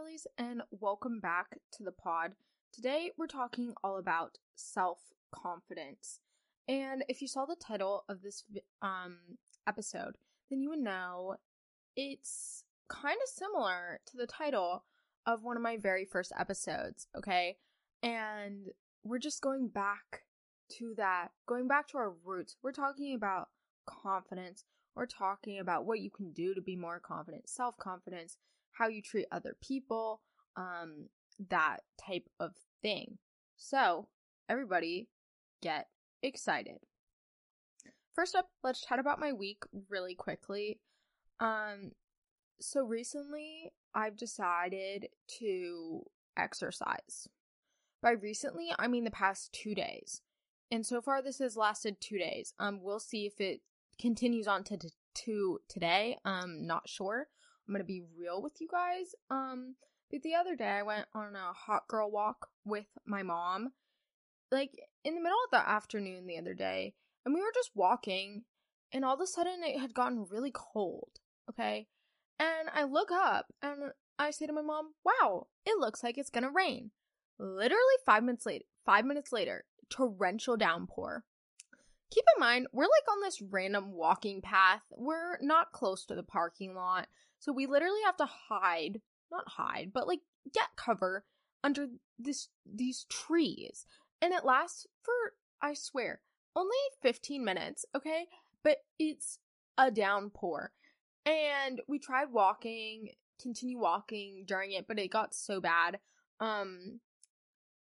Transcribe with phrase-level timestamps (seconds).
[0.00, 2.32] girlies, and welcome back to the pod.
[2.72, 4.98] Today, we're talking all about self
[5.32, 6.20] confidence.
[6.68, 8.44] And if you saw the title of this
[8.80, 9.18] um,
[9.66, 10.16] episode,
[10.48, 11.36] then you would know
[11.96, 14.84] it's kind of similar to the title
[15.26, 17.56] of one of my very first episodes, okay?
[18.02, 18.68] And
[19.04, 20.22] we're just going back
[20.78, 22.56] to that, going back to our roots.
[22.62, 23.48] We're talking about
[23.86, 24.64] confidence.
[24.94, 28.38] We're talking about what you can do to be more confident, self confidence,
[28.72, 30.20] how you treat other people,
[30.56, 31.08] um,
[31.48, 32.52] that type of
[32.82, 33.18] thing.
[33.56, 34.08] So,
[34.48, 35.08] everybody
[35.62, 35.88] get
[36.22, 36.78] excited.
[38.14, 40.80] First up, let's chat about my week really quickly.
[41.38, 41.92] Um,
[42.60, 46.02] so recently I've decided to
[46.36, 47.28] exercise.
[48.02, 50.22] By recently, I mean the past two days.
[50.70, 52.54] And so far, this has lasted two days.
[52.58, 53.60] Um, we'll see if it
[54.00, 56.18] continues on to, t- to today.
[56.24, 57.28] Um, not sure.
[57.70, 59.14] I'm gonna be real with you guys.
[59.30, 59.76] Um,
[60.10, 63.70] but the other day I went on a hot girl walk with my mom,
[64.50, 64.72] like
[65.04, 68.42] in the middle of the afternoon the other day, and we were just walking,
[68.90, 71.20] and all of a sudden it had gotten really cold.
[71.48, 71.86] Okay,
[72.40, 76.28] and I look up and I say to my mom, "Wow, it looks like it's
[76.28, 76.90] gonna rain."
[77.38, 81.24] Literally five minutes later, five minutes later, torrential downpour.
[82.10, 84.82] Keep in mind, we're like on this random walking path.
[84.90, 87.06] We're not close to the parking lot.
[87.40, 89.00] So we literally have to hide,
[89.32, 90.20] not hide, but like
[90.52, 91.24] get cover
[91.64, 91.88] under
[92.18, 93.86] this these trees.
[94.22, 96.20] And it lasts for I swear,
[96.54, 98.26] only 15 minutes, okay?
[98.62, 99.38] But it's
[99.76, 100.72] a downpour.
[101.26, 105.98] And we tried walking, continue walking during it, but it got so bad.
[106.40, 107.00] Um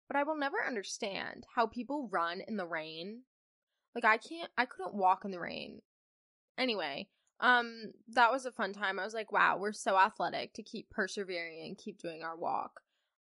[0.09, 3.23] but I will never understand how people run in the rain.
[3.95, 5.81] Like I can't I couldn't walk in the rain.
[6.59, 7.09] Anyway,
[7.41, 8.99] um that was a fun time.
[8.99, 12.81] I was like, wow, we're so athletic to keep persevering and keep doing our walk.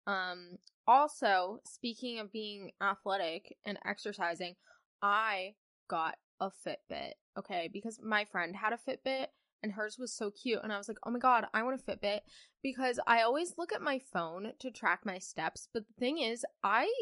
[0.06, 4.56] Um also, speaking of being athletic and exercising,
[5.00, 5.54] I
[5.88, 7.70] got a Fitbit, okay?
[7.72, 9.26] Because my friend had a Fitbit
[9.62, 11.84] and hers was so cute and I was like, "Oh my god, I want a
[11.84, 12.20] Fitbit."
[12.62, 16.44] Because I always look at my phone to track my steps, but the thing is,
[16.64, 16.92] I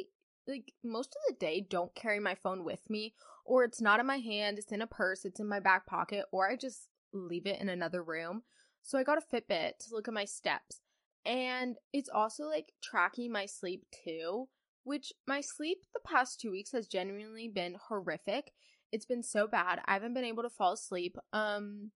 [0.46, 3.14] like most of the day don't carry my phone with me
[3.44, 6.26] or it's not in my hand, it's in a purse, it's in my back pocket
[6.32, 8.42] or I just leave it in another room.
[8.82, 10.80] So I got a Fitbit to look at my steps.
[11.24, 14.48] And it's also like tracking my sleep too,
[14.84, 18.52] which my sleep the past 2 weeks has genuinely been horrific.
[18.90, 19.80] It's been so bad.
[19.84, 21.16] I haven't been able to fall asleep.
[21.32, 21.90] Um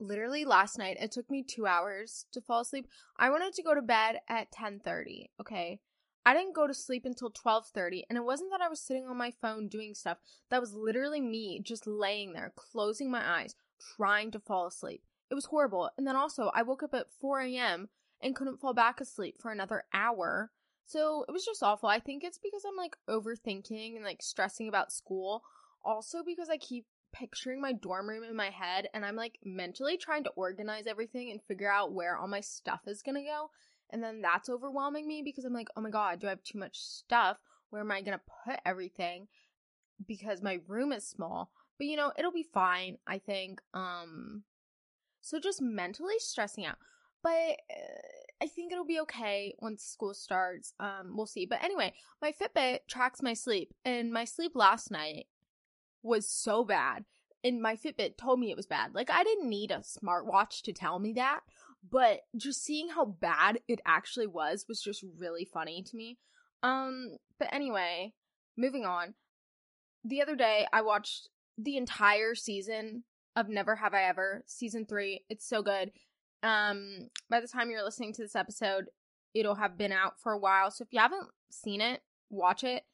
[0.00, 2.88] literally last night it took me 2 hours to fall asleep.
[3.16, 5.80] I wanted to go to bed at 10:30, okay?
[6.24, 9.16] I didn't go to sleep until 12:30 and it wasn't that I was sitting on
[9.16, 10.18] my phone doing stuff.
[10.50, 13.54] That was literally me just laying there, closing my eyes,
[13.96, 15.02] trying to fall asleep.
[15.30, 15.90] It was horrible.
[15.96, 17.88] And then also, I woke up at 4 a.m.
[18.20, 20.50] and couldn't fall back asleep for another hour.
[20.84, 21.88] So it was just awful.
[21.88, 25.42] I think it's because I'm like overthinking and like stressing about school.
[25.84, 29.96] Also, because I keep picturing my dorm room in my head and I'm like mentally
[29.96, 33.50] trying to organize everything and figure out where all my stuff is gonna go.
[33.90, 36.58] And then that's overwhelming me because I'm like, oh my god, do I have too
[36.58, 37.38] much stuff?
[37.70, 39.28] Where am I gonna put everything?
[40.06, 41.50] Because my room is small.
[41.82, 43.60] But you know, it'll be fine, I think.
[43.74, 44.44] Um
[45.20, 46.76] so just mentally stressing out.
[47.24, 47.30] But
[47.68, 50.74] uh, I think it'll be okay once school starts.
[50.78, 51.44] Um we'll see.
[51.44, 55.26] But anyway, my Fitbit tracks my sleep and my sleep last night
[56.04, 57.04] was so bad.
[57.42, 58.94] And my Fitbit told me it was bad.
[58.94, 61.40] Like I didn't need a smartwatch to tell me that,
[61.90, 66.18] but just seeing how bad it actually was was just really funny to me.
[66.62, 68.12] Um but anyway,
[68.56, 69.14] moving on.
[70.04, 71.28] The other day I watched
[71.64, 73.04] the entire season
[73.36, 75.24] of Never Have I Ever, season three.
[75.28, 75.92] It's so good.
[76.42, 78.90] Um, by the time you're listening to this episode,
[79.34, 80.70] it'll have been out for a while.
[80.70, 82.84] So if you haven't seen it, watch it.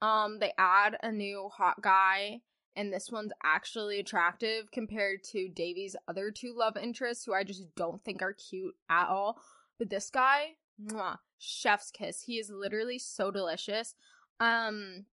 [0.00, 2.42] Um, they add a new hot guy,
[2.76, 7.64] and this one's actually attractive compared to Devi's other two love interests, who I just
[7.74, 9.40] don't think are cute at all.
[9.78, 10.50] But this guy,
[10.80, 12.22] mwah, chef's kiss.
[12.22, 13.94] He is literally so delicious.
[14.38, 15.06] Um,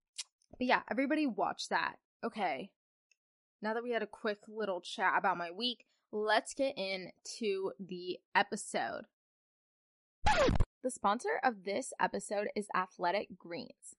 [0.58, 1.96] but yeah, everybody watch that.
[2.24, 2.70] Okay,
[3.66, 8.16] now that we had a quick little chat about my week, let's get into the
[8.32, 9.06] episode.
[10.84, 13.96] The sponsor of this episode is Athletic Greens.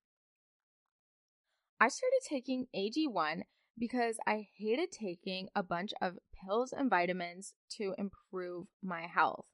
[1.81, 3.41] I started taking AG1
[3.77, 9.47] because I hated taking a bunch of pills and vitamins to improve my health.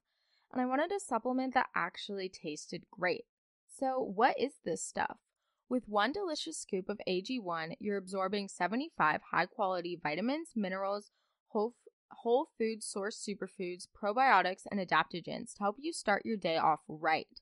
[0.52, 3.24] And I wanted a supplement that actually tasted great.
[3.66, 5.23] So, what is this stuff?
[5.68, 11.10] With one delicious scoop of AG1, you're absorbing 75 high quality vitamins, minerals,
[11.48, 11.74] whole,
[12.10, 17.40] whole food source superfoods, probiotics, and adaptogens to help you start your day off right.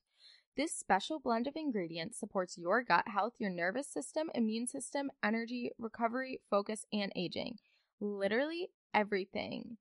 [0.55, 5.71] This special blend of ingredients supports your gut health, your nervous system, immune system, energy,
[5.77, 7.57] recovery, focus, and aging.
[7.99, 9.77] Literally everything.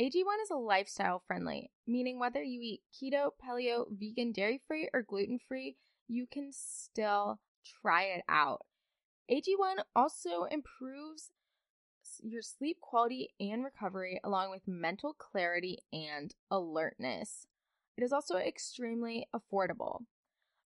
[0.00, 5.02] AG1 is a lifestyle friendly, meaning whether you eat keto, paleo, vegan, dairy free, or
[5.02, 5.76] gluten free,
[6.08, 7.40] you can still
[7.82, 8.64] try it out.
[9.30, 11.30] AG1 also improves
[12.22, 17.46] your sleep quality and recovery, along with mental clarity and alertness.
[17.96, 20.02] It is also extremely affordable.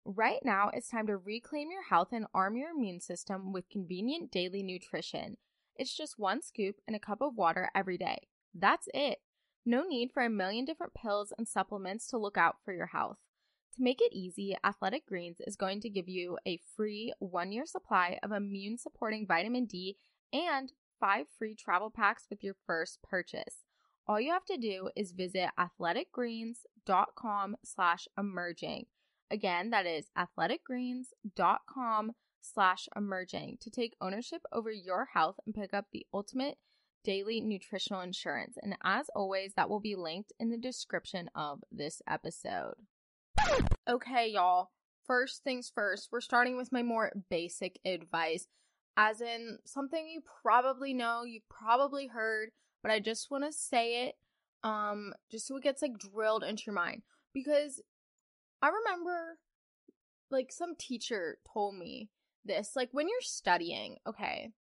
[0.04, 4.30] Right now, it's time to reclaim your health and arm your immune system with convenient
[4.30, 5.36] daily nutrition.
[5.76, 8.28] It's just one scoop in a cup of water every day.
[8.54, 9.18] That's it.
[9.64, 13.18] No need for a million different pills and supplements to look out for your health.
[13.76, 17.66] To make it easy, Athletic Greens is going to give you a free one year
[17.66, 19.96] supply of immune supporting vitamin D
[20.32, 23.64] and five free travel packs with your first purchase.
[24.06, 28.86] All you have to do is visit athleticgreens.com slash emerging.
[29.30, 32.12] Again, that is athleticgreens.com
[32.42, 36.58] slash emerging to take ownership over your health and pick up the ultimate
[37.04, 38.58] daily nutritional insurance.
[38.60, 42.74] And as always, that will be linked in the description of this episode.
[43.88, 44.70] Okay, y'all.
[45.06, 48.46] First things first, we're starting with my more basic advice,
[48.96, 52.50] as in something you probably know, you probably heard,
[52.82, 54.16] but I just want to say it
[54.62, 57.00] um just so it gets like drilled into your mind
[57.32, 57.80] because
[58.60, 59.38] I remember
[60.30, 62.10] like some teacher told me
[62.44, 64.52] this like when you're studying, okay,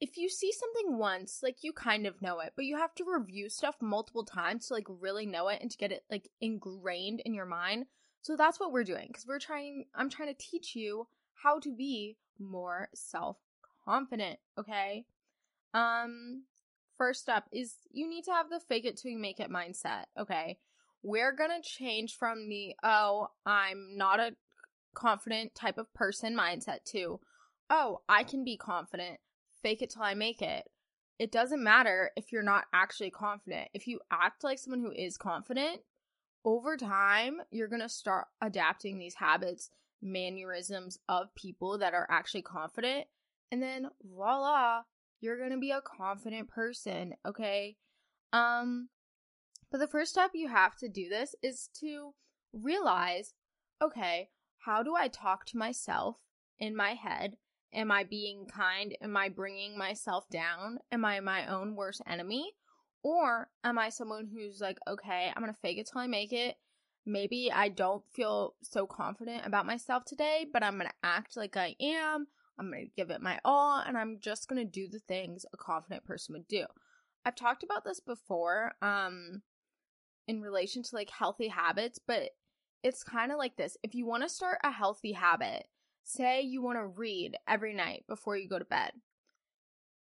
[0.00, 3.04] if you see something once, like you kind of know it, but you have to
[3.06, 7.20] review stuff multiple times to like really know it and to get it like ingrained
[7.24, 7.86] in your mind.
[8.22, 11.74] So that's what we're doing because we're trying, I'm trying to teach you how to
[11.74, 13.36] be more self
[13.84, 15.04] confident, okay?
[15.74, 16.44] Um,
[16.96, 20.04] first up is you need to have the fake it till you make it mindset,
[20.18, 20.58] okay?
[21.02, 24.36] We're gonna change from the, oh, I'm not a
[24.94, 27.20] confident type of person mindset to,
[27.68, 29.20] oh, I can be confident
[29.64, 30.64] fake it till I make it.
[31.18, 33.68] It doesn't matter if you're not actually confident.
[33.72, 35.80] If you act like someone who is confident,
[36.44, 39.70] over time, you're going to start adapting these habits,
[40.02, 43.06] mannerisms of people that are actually confident.
[43.50, 44.82] And then voila,
[45.20, 47.76] you're going to be a confident person, okay?
[48.32, 48.88] Um
[49.70, 52.14] but the first step you have to do this is to
[52.52, 53.34] realize,
[53.82, 54.28] okay,
[54.58, 56.18] how do I talk to myself
[56.60, 57.38] in my head
[57.74, 58.96] Am I being kind?
[59.00, 60.78] Am I bringing myself down?
[60.92, 62.52] Am I my own worst enemy?
[63.02, 66.56] Or am I someone who's like, okay, I'm to fake it till I make it.
[67.04, 71.76] Maybe I don't feel so confident about myself today, but I'm to act like I
[71.80, 72.28] am.
[72.58, 76.04] I'm to give it my all, and I'm just to do the things a confident
[76.04, 76.64] person would do.
[77.26, 79.42] I've talked about this before um,
[80.28, 82.30] in relation to like healthy habits, but
[82.82, 83.76] it's kind of like this.
[83.82, 85.66] If you want to start a healthy habit,
[86.04, 88.92] Say you want to read every night before you go to bed.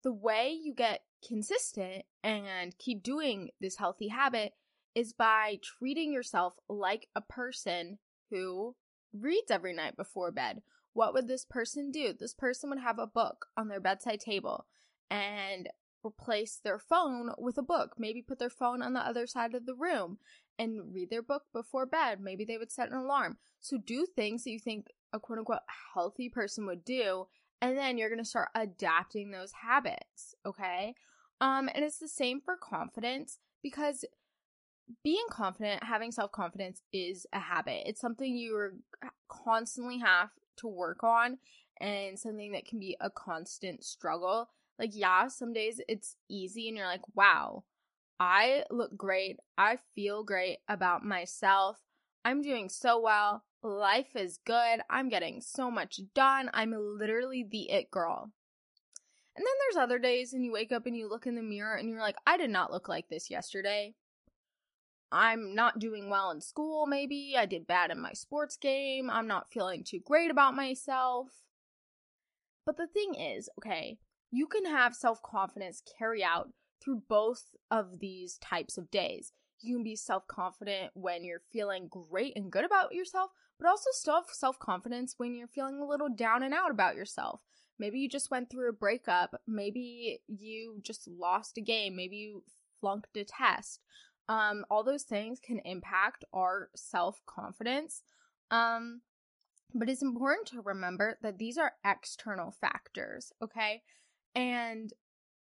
[0.02, 4.52] The way you get consistent and keep doing this healthy habit
[4.94, 7.98] is by treating yourself like a person
[8.30, 8.76] who
[9.12, 10.62] reads every night before bed.
[10.92, 12.12] What would this person do?
[12.12, 14.66] This person would have a book on their bedside table
[15.10, 15.68] and
[16.04, 17.94] replace their phone with a book.
[17.98, 20.18] Maybe put their phone on the other side of the room
[20.58, 22.20] and read their book before bed.
[22.20, 23.38] Maybe they would set an alarm.
[23.60, 25.60] So do things that you think a quote unquote
[25.94, 27.26] healthy person would do
[27.62, 30.94] and then you're going to start adapting those habits okay?
[31.40, 34.04] Um and it's the same for confidence because
[35.04, 37.84] being confident having self-confidence is a habit.
[37.86, 38.72] It's something you
[39.28, 41.38] constantly have to work on
[41.80, 44.50] and something that can be a constant struggle.
[44.78, 47.64] Like yeah some days it's easy and you're like wow
[48.18, 49.38] i look great.
[49.56, 51.78] I feel great about myself.
[52.24, 54.80] I'm doing so well Life is good.
[54.88, 56.50] I'm getting so much done.
[56.54, 58.30] I'm literally the it girl.
[59.36, 61.76] And then there's other days and you wake up and you look in the mirror
[61.76, 63.94] and you're like, I did not look like this yesterday.
[65.12, 67.34] I'm not doing well in school, maybe.
[67.36, 69.10] I did bad in my sports game.
[69.10, 71.28] I'm not feeling too great about myself.
[72.64, 73.98] But the thing is, okay,
[74.30, 76.50] you can have self confidence carry out
[76.82, 79.32] through both of these types of days.
[79.60, 83.90] You can be self confident when you're feeling great and good about yourself, but also
[83.92, 87.40] still have self confidence when you're feeling a little down and out about yourself.
[87.78, 89.40] Maybe you just went through a breakup.
[89.46, 91.94] Maybe you just lost a game.
[91.94, 92.42] Maybe you
[92.80, 93.80] flunked a test.
[94.28, 98.02] Um, all those things can impact our self confidence.
[98.50, 99.02] Um,
[99.74, 103.82] but it's important to remember that these are external factors, okay?
[104.34, 104.92] And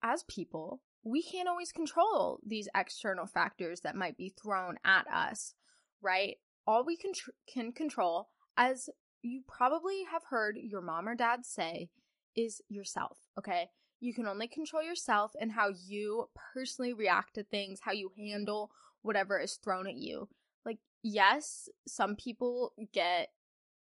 [0.03, 5.55] as people, we can't always control these external factors that might be thrown at us,
[6.01, 6.37] right?
[6.67, 8.89] All we can, tr- can control, as
[9.23, 11.91] you probably have heard your mom or dad say,
[12.35, 13.69] is yourself, okay?
[14.01, 18.71] You can only control yourself and how you personally react to things, how you handle
[19.03, 20.29] whatever is thrown at you.
[20.65, 23.29] Like, yes, some people get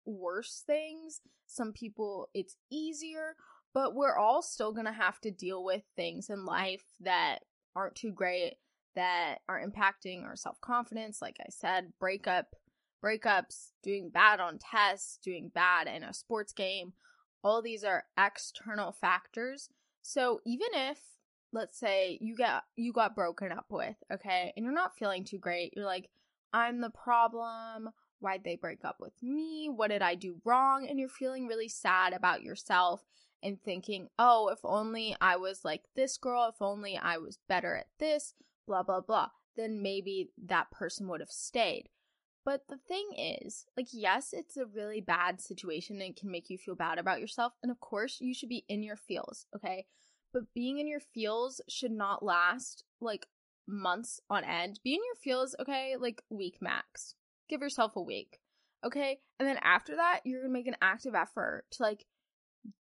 [0.04, 3.34] worse things, some people it's easier,
[3.72, 7.40] but we're all still gonna have to deal with things in life that
[7.76, 8.54] aren't too great,
[8.96, 11.22] that are impacting our self confidence.
[11.22, 12.54] Like I said, breakup,
[13.02, 16.92] breakups, doing bad on tests, doing bad in a sports game.
[17.42, 19.68] All these are external factors.
[20.02, 20.98] So even if
[21.52, 25.38] let's say you get you got broken up with, okay, and you're not feeling too
[25.38, 26.10] great, you're like,
[26.52, 27.90] I'm the problem.
[28.20, 29.68] Why'd they break up with me?
[29.68, 30.86] What did I do wrong?
[30.88, 33.02] And you're feeling really sad about yourself
[33.42, 37.74] and thinking, oh, if only I was like this girl, if only I was better
[37.76, 38.34] at this,
[38.66, 41.88] blah, blah, blah, then maybe that person would have stayed.
[42.44, 46.48] But the thing is, like, yes, it's a really bad situation and it can make
[46.48, 47.52] you feel bad about yourself.
[47.62, 49.86] And of course, you should be in your feels, okay?
[50.32, 53.26] But being in your feels should not last like
[53.68, 54.80] months on end.
[54.82, 55.96] Be in your feels, okay?
[55.98, 57.14] Like, week max.
[57.48, 58.40] Give yourself a week,
[58.84, 59.20] okay?
[59.38, 62.06] And then after that, you're gonna make an active effort to like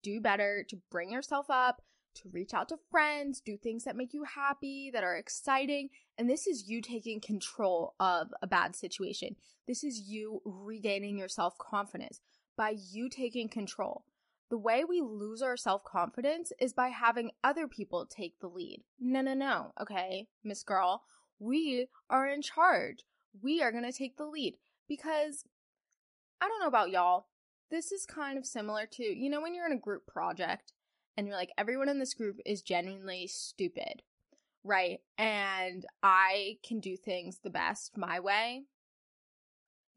[0.03, 1.81] do better, to bring yourself up,
[2.15, 5.89] to reach out to friends, do things that make you happy, that are exciting.
[6.17, 9.35] And this is you taking control of a bad situation.
[9.67, 12.19] This is you regaining your self confidence
[12.57, 14.03] by you taking control.
[14.49, 18.81] The way we lose our self confidence is by having other people take the lead.
[18.99, 19.73] No, no, no.
[19.79, 21.03] Okay, Miss Girl,
[21.39, 23.05] we are in charge.
[23.41, 24.55] We are going to take the lead
[24.87, 25.45] because
[26.41, 27.27] I don't know about y'all,
[27.69, 30.73] this is kind of similar to, you know, when you're in a group project
[31.19, 34.03] and you're like, everyone in this group is genuinely stupid,
[34.63, 35.01] right?
[35.17, 38.63] And I can do things the best my way.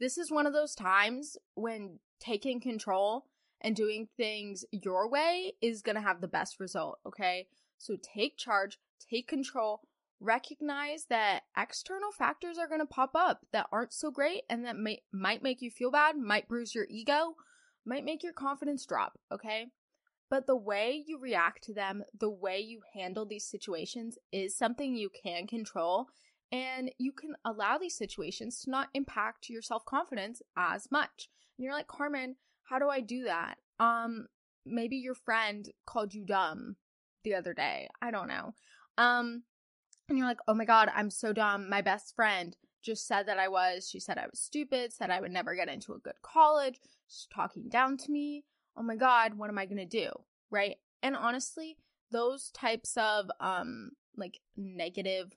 [0.01, 3.27] This is one of those times when taking control
[3.61, 7.47] and doing things your way is going to have the best result, okay?
[7.79, 9.83] So take charge, take control,
[10.19, 14.77] recognize that external factors are going to pop up that aren't so great and that
[14.77, 17.37] may, might make you feel bad, might bruise your ego,
[17.87, 19.69] might make your confidence drop, okay?
[20.33, 24.97] But the way you react to them, the way you handle these situations is something
[24.97, 26.07] you can control.
[26.51, 31.29] And you can allow these situations to not impact your self confidence as much.
[31.59, 33.59] And you're like, Carmen, how do I do that?
[33.79, 34.29] Um,
[34.65, 36.77] maybe your friend called you dumb
[37.25, 37.91] the other day.
[38.01, 38.55] I don't know.
[38.97, 39.43] Um,
[40.09, 41.69] and you're like, oh my God, I'm so dumb.
[41.69, 43.87] My best friend just said that I was.
[43.87, 47.29] She said I was stupid, said I would never get into a good college, she's
[47.35, 48.45] talking down to me.
[48.77, 50.11] Oh my god, what am I going to do?
[50.51, 50.77] Right?
[51.03, 51.77] And honestly,
[52.11, 55.33] those types of um like negative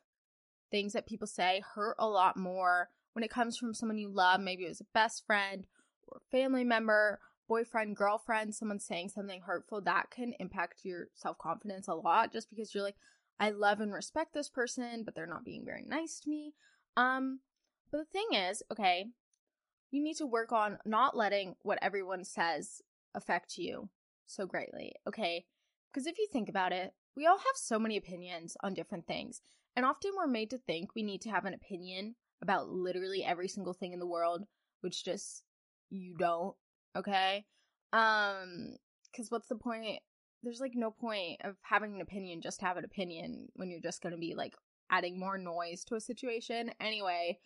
[0.72, 4.42] things that people say hurt a lot more when it comes from someone you love,
[4.42, 5.66] maybe it was a best friend
[6.08, 11.94] or family member, boyfriend, girlfriend, someone saying something hurtful that can impact your self-confidence a
[11.94, 12.98] lot just because you're like
[13.40, 16.54] I love and respect this person, but they're not being very nice to me.
[16.96, 17.40] Um,
[17.92, 19.08] but the thing is, okay,
[19.92, 22.82] you need to work on not letting what everyone says
[23.16, 23.90] affect you
[24.26, 25.46] so greatly, okay?
[25.92, 29.42] Because if you think about it, we all have so many opinions on different things,
[29.76, 33.48] and often we're made to think we need to have an opinion about literally every
[33.48, 34.44] single thing in the world,
[34.82, 35.44] which just
[35.90, 36.56] you don't,
[36.96, 37.46] okay?
[37.94, 38.76] Um,
[39.12, 40.02] because what's the point?
[40.44, 43.80] There's like no point of having an opinion just to have an opinion when you're
[43.80, 44.54] just gonna be like
[44.92, 46.72] adding more noise to a situation.
[46.80, 47.40] Anyway,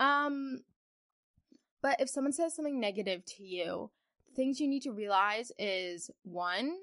[0.00, 0.60] um
[1.82, 3.90] but if someone says something negative to you,
[4.34, 6.76] things you need to realize is one,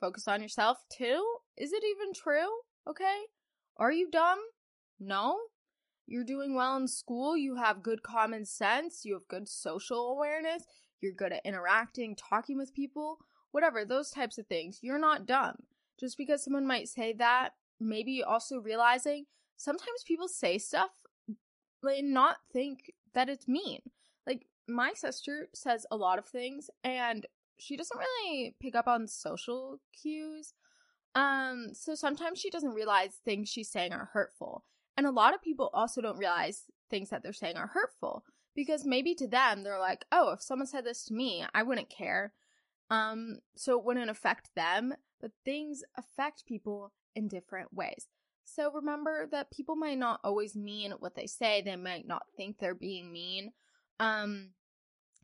[0.00, 0.78] focus on yourself.
[0.90, 1.24] Two,
[1.56, 2.50] is it even true?
[2.88, 3.20] Okay?
[3.76, 4.38] Are you dumb?
[5.00, 5.38] No.
[6.06, 10.64] You're doing well in school, you have good common sense, you have good social awareness,
[11.00, 13.18] you're good at interacting, talking with people,
[13.52, 14.80] whatever, those types of things.
[14.82, 15.56] You're not dumb.
[15.98, 17.50] Just because someone might say that
[17.80, 19.24] maybe also realizing
[19.56, 20.90] sometimes people say stuff
[21.82, 23.80] and not think that it's mean.
[24.66, 27.26] My sister says a lot of things and
[27.58, 30.54] she doesn't really pick up on social cues.
[31.14, 34.64] Um so sometimes she doesn't realize things she's saying are hurtful.
[34.96, 38.84] And a lot of people also don't realize things that they're saying are hurtful because
[38.84, 42.32] maybe to them they're like, "Oh, if someone said this to me, I wouldn't care."
[42.90, 48.08] Um so it wouldn't affect them, but things affect people in different ways.
[48.44, 52.58] So remember that people might not always mean what they say, they might not think
[52.58, 53.52] they're being mean.
[54.00, 54.50] Um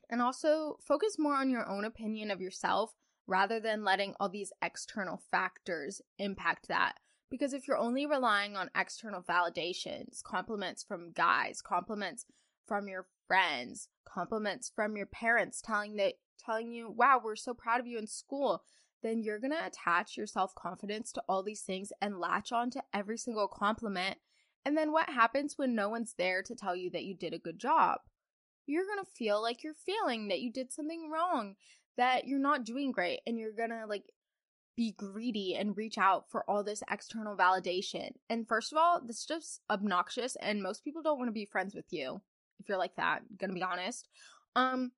[0.08, 2.94] and also focus more on your own opinion of yourself
[3.26, 6.98] rather than letting all these external factors impact that
[7.30, 12.26] Because if you're only relying on external validations, compliments from guys, compliments
[12.66, 17.80] from your friends, compliments from your parents telling that telling you, "Wow, we're so proud
[17.80, 18.64] of you in school."
[19.02, 22.82] Then you're going to attach your self-confidence to all these things and latch on to
[22.92, 24.18] every single compliment.
[24.64, 27.38] And then what happens when no one's there to tell you that you did a
[27.38, 28.00] good job?
[28.70, 31.56] You're going to feel like you're failing, that you did something wrong,
[31.96, 34.04] that you're not doing great, and you're going to like
[34.76, 38.12] be greedy and reach out for all this external validation.
[38.30, 41.44] And first of all, this is just obnoxious and most people don't want to be
[41.44, 42.22] friends with you
[42.60, 44.08] if you're like that, gonna be honest.
[44.56, 44.92] Um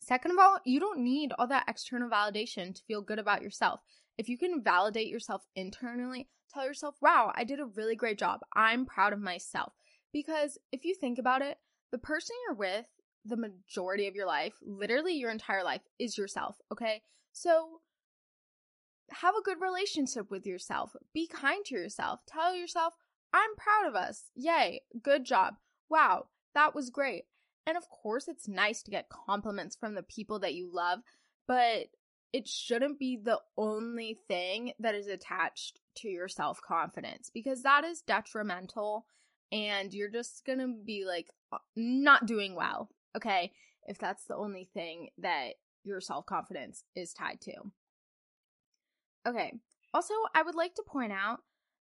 [0.00, 3.80] second of all, you don't need all that external validation to feel good about yourself.
[4.18, 8.40] If you can validate yourself internally, tell yourself, "Wow, I did a really great job.
[8.54, 9.72] I'm proud of myself."
[10.12, 11.58] Because if you think about it,
[11.90, 12.86] the person you're with
[13.24, 17.02] the majority of your life, literally your entire life, is yourself, okay?
[17.32, 17.80] So
[19.10, 20.94] have a good relationship with yourself.
[21.12, 22.20] Be kind to yourself.
[22.26, 22.94] Tell yourself,
[23.32, 24.30] I'm proud of us.
[24.34, 25.54] Yay, good job.
[25.88, 27.24] Wow, that was great.
[27.66, 31.00] And of course, it's nice to get compliments from the people that you love,
[31.46, 31.86] but
[32.32, 37.84] it shouldn't be the only thing that is attached to your self confidence because that
[37.84, 39.06] is detrimental
[39.52, 41.26] and you're just gonna be like
[41.76, 43.52] not doing well, okay?
[43.86, 45.54] If that's the only thing that
[45.84, 47.52] your self confidence is tied to.
[49.26, 49.52] Okay.
[49.92, 51.40] Also, I would like to point out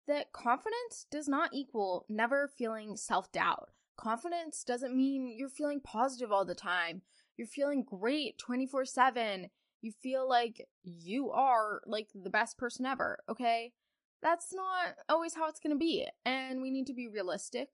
[0.06, 3.70] that confidence does not equal never feeling self doubt.
[3.96, 7.02] Confidence doesn't mean you're feeling positive all the time.
[7.36, 9.50] You're feeling great 24 7.
[9.82, 13.72] You feel like you are like the best person ever, okay?
[14.22, 16.06] That's not always how it's gonna be.
[16.24, 17.68] And we need to be realistic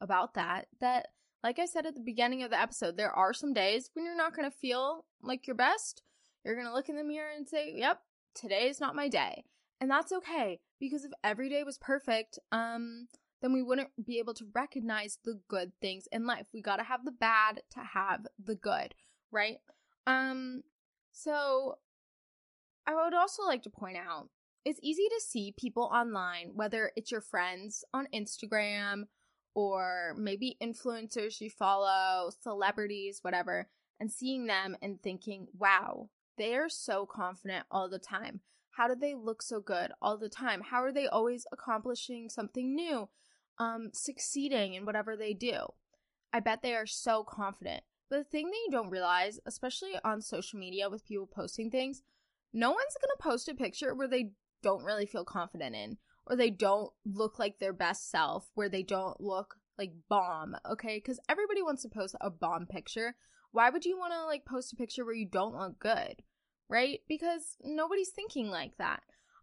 [0.00, 0.66] about that.
[0.80, 1.08] That,
[1.44, 4.16] like I said at the beginning of the episode, there are some days when you're
[4.16, 6.02] not gonna feel like your best.
[6.42, 8.00] You're gonna look in the mirror and say, yep,
[8.34, 9.44] today is not my day.
[9.78, 13.08] And that's okay because if every day was perfect, um
[13.42, 16.46] then we wouldn't be able to recognize the good things in life.
[16.54, 18.94] We got to have the bad to have the good,
[19.30, 19.58] right?
[20.06, 20.62] Um
[21.12, 21.76] so
[22.86, 24.30] I would also like to point out
[24.64, 29.04] it's easy to see people online, whether it's your friends on Instagram
[29.54, 33.68] or maybe influencers you follow, celebrities, whatever,
[34.00, 38.40] and seeing them and thinking, wow, they are so confident all the time.
[38.72, 40.62] How do they look so good all the time?
[40.70, 43.08] How are they always accomplishing something new?
[43.58, 45.66] Um, succeeding in whatever they do.
[46.32, 47.84] I bet they are so confident.
[48.10, 52.02] But the thing that you don't realize, especially on social media with people posting things,
[52.52, 56.50] no one's gonna post a picture where they don't really feel confident in, or they
[56.50, 60.96] don't look like their best self, where they don't look like bomb, okay?
[60.96, 63.14] Because everybody wants to post a bomb picture,
[63.52, 66.22] why would you want to like post a picture where you don't look good?
[66.68, 67.00] Right?
[67.08, 69.02] Because nobody's thinking like that.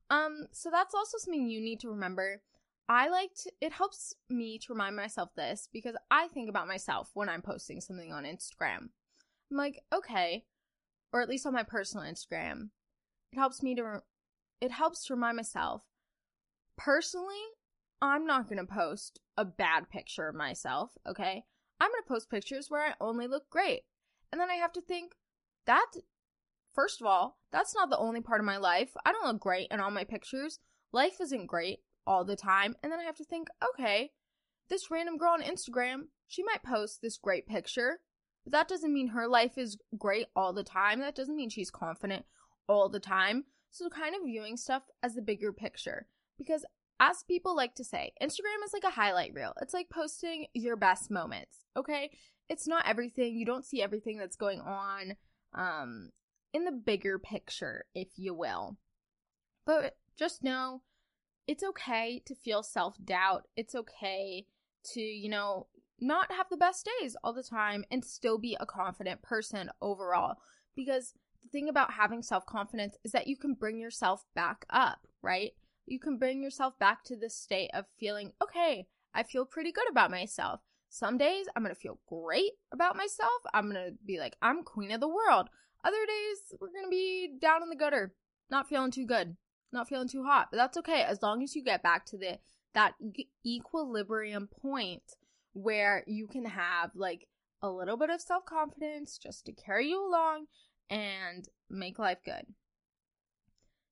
[0.09, 2.41] Um so that's also something you need to remember.
[2.89, 7.09] I like to, it helps me to remind myself this because I think about myself
[7.13, 8.89] when I'm posting something on Instagram.
[9.49, 10.43] I'm like, okay,
[11.13, 12.69] or at least on my personal Instagram.
[13.31, 14.01] It helps me to
[14.59, 15.83] it helps to remind myself
[16.83, 17.35] personally,
[18.01, 21.43] I'm not going to post a bad picture of myself, okay?
[21.79, 23.81] I'm going to post pictures where I only look great.
[24.31, 25.13] And then I have to think
[25.65, 25.91] that
[26.73, 28.91] first of all, that's not the only part of my life.
[29.05, 30.59] I don't look great in all my pictures.
[30.91, 32.75] Life isn't great all the time.
[32.81, 34.11] And then I have to think, okay,
[34.69, 37.99] this random girl on Instagram, she might post this great picture,
[38.43, 40.99] but that doesn't mean her life is great all the time.
[40.99, 42.25] That doesn't mean she's confident
[42.67, 43.45] all the time.
[43.69, 46.07] So, kind of viewing stuff as the bigger picture.
[46.43, 46.65] Because,
[46.99, 49.53] as people like to say, Instagram is like a highlight reel.
[49.61, 52.11] It's like posting your best moments, okay?
[52.51, 53.37] it's not everything.
[53.37, 55.15] You don't see everything that's going on
[55.53, 56.09] um
[56.53, 58.77] in the bigger picture, if you will.
[59.65, 60.81] But just know
[61.47, 63.47] it's okay to feel self-doubt.
[63.55, 64.45] It's okay
[64.93, 65.67] to, you know,
[65.99, 70.35] not have the best days all the time and still be a confident person overall
[70.75, 75.51] because the thing about having self-confidence is that you can bring yourself back up, right?
[75.91, 79.89] You can bring yourself back to this state of feeling, okay, I feel pretty good
[79.91, 80.61] about myself.
[80.87, 83.41] Some days I'm going to feel great about myself.
[83.53, 85.49] I'm going to be like, I'm queen of the world.
[85.83, 88.13] Other days we're going to be down in the gutter,
[88.49, 89.35] not feeling too good,
[89.73, 90.47] not feeling too hot.
[90.49, 92.39] But that's okay as long as you get back to the
[92.73, 92.93] that
[93.45, 95.17] equilibrium point
[95.51, 97.27] where you can have like
[97.61, 100.45] a little bit of self-confidence just to carry you along
[100.89, 102.45] and make life good.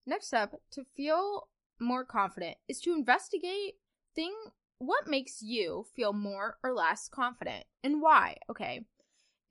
[0.06, 3.76] Next up, to feel more confident is to investigate
[4.16, 4.34] thing
[4.80, 8.38] what makes you feel more or less confident and why?
[8.50, 8.86] Okay.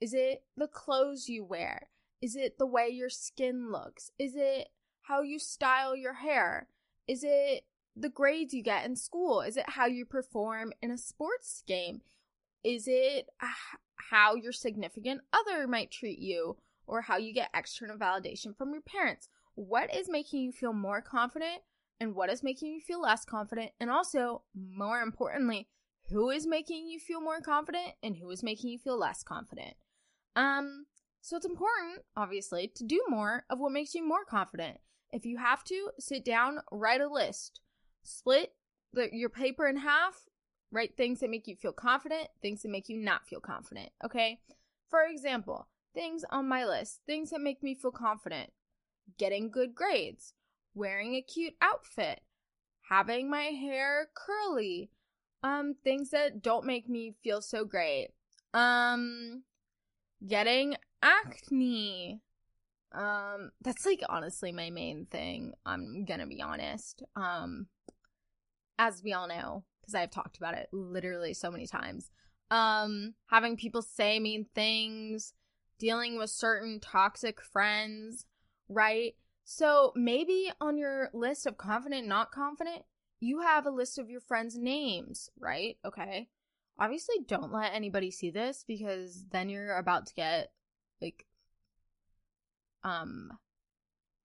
[0.01, 1.89] Is it the clothes you wear?
[2.21, 4.11] Is it the way your skin looks?
[4.17, 4.69] Is it
[5.03, 6.67] how you style your hair?
[7.07, 7.65] Is it
[7.95, 9.41] the grades you get in school?
[9.41, 12.01] Is it how you perform in a sports game?
[12.63, 13.29] Is it
[14.09, 18.81] how your significant other might treat you or how you get external validation from your
[18.81, 19.29] parents?
[19.55, 21.61] What is making you feel more confident
[21.99, 23.71] and what is making you feel less confident?
[23.79, 25.67] And also, more importantly,
[26.09, 29.75] who is making you feel more confident and who is making you feel less confident?
[30.35, 30.85] Um,
[31.21, 34.77] so it's important, obviously, to do more of what makes you more confident.
[35.11, 37.59] If you have to, sit down, write a list.
[38.03, 38.53] Split
[38.93, 40.25] the, your paper in half,
[40.71, 44.39] write things that make you feel confident, things that make you not feel confident, okay?
[44.89, 48.51] For example, things on my list, things that make me feel confident.
[49.17, 50.33] Getting good grades,
[50.79, 52.21] wearing a cute outfit,
[52.89, 54.89] having my hair curly,
[55.43, 58.09] um things that don't make me feel so great.
[58.53, 59.43] Um
[60.25, 62.21] getting acne.
[62.91, 65.53] Um, that's like honestly my main thing.
[65.65, 67.03] I'm gonna be honest.
[67.15, 67.67] Um,
[68.77, 72.09] as we all know, because I've talked about it literally so many times.
[72.51, 75.33] Um, having people say mean things,
[75.77, 78.25] dealing with certain toxic friends,
[78.67, 79.15] right?
[79.51, 82.83] So maybe on your list of confident, not confident,
[83.19, 85.75] you have a list of your friends' names, right?
[85.83, 86.27] Okay.
[86.79, 90.51] Obviously, don't let anybody see this because then you're about to get
[91.01, 91.25] like
[92.83, 93.31] um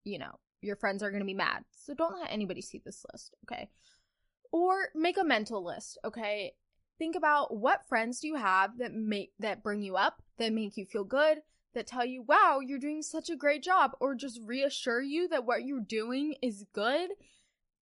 [0.05, 3.05] you know your friends are going to be mad so don't let anybody see this
[3.13, 3.69] list okay
[4.53, 6.53] or make a mental list okay
[6.99, 10.77] think about what friends do you have that make that bring you up that make
[10.77, 11.39] you feel good
[11.75, 15.45] that tell you wow you're doing such a great job or just reassure you that
[15.45, 17.11] what you're doing is good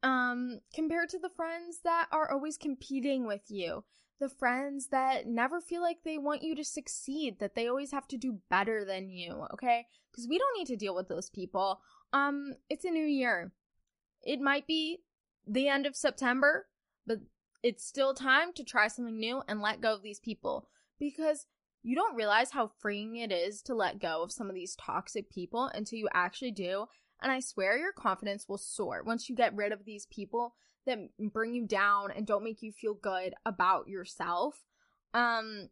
[0.02, 3.85] um compared to the friends that are always competing with you
[4.22, 8.07] the friends that never feel like they want you to succeed, that they always have
[8.07, 9.87] to do better than you, okay?
[10.11, 11.81] Because we don't need to deal with those people.
[12.12, 13.50] Um, it's a new year.
[14.22, 15.00] It might be
[15.44, 16.68] the end of September,
[17.05, 17.18] but
[17.64, 20.68] it's still time to try something new and let go of these people
[21.00, 21.46] because
[21.83, 25.31] you don't realize how freeing it is to let go of some of these toxic
[25.31, 26.87] people until you actually do.
[27.21, 30.55] And I swear your confidence will soar once you get rid of these people
[30.87, 34.64] that bring you down and don't make you feel good about yourself.
[35.14, 35.68] Um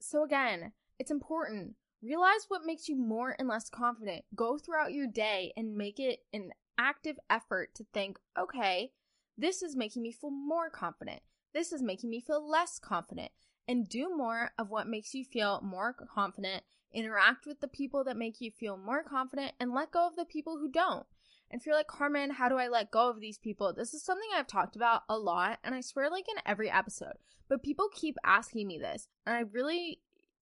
[0.00, 1.74] so again, it's important.
[2.02, 4.24] Realize what makes you more and less confident.
[4.34, 8.92] Go throughout your day and make it an active effort to think, okay,
[9.36, 11.20] this is making me feel more confident.
[11.54, 13.32] This is making me feel less confident.
[13.66, 16.64] And do more of what makes you feel more confident.
[16.92, 20.24] Interact with the people that make you feel more confident and let go of the
[20.24, 21.06] people who don't.
[21.50, 23.72] And if you're like, Carmen, how do I let go of these people?
[23.72, 27.14] This is something I've talked about a lot, and I swear, like in every episode.
[27.48, 30.00] But people keep asking me this, and I really,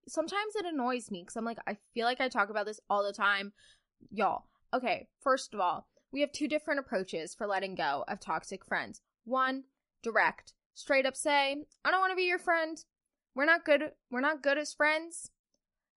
[0.08, 3.04] sometimes it annoys me because I'm like, I feel like I talk about this all
[3.04, 3.52] the time.
[4.10, 8.64] Y'all, okay, first of all, we have two different approaches for letting go of toxic
[8.64, 9.00] friends.
[9.24, 9.64] One,
[10.02, 12.78] direct, straight up say, I don't want to be your friend.
[13.34, 13.82] We're not good.
[14.10, 15.30] We're not good as friends.